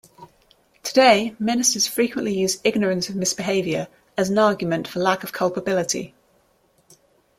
Today 0.81 1.35
ministers 1.37 1.85
frequently 1.85 2.33
use 2.35 2.59
ignorance 2.63 3.07
of 3.07 3.15
misbehaviour 3.15 3.87
as 4.17 4.31
an 4.31 4.39
argument 4.39 4.87
for 4.87 4.99
lack 4.99 5.23
of 5.23 5.31
culpability. 5.31 6.15